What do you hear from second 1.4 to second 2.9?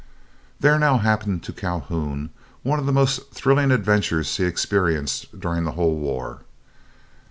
to Calhoun one of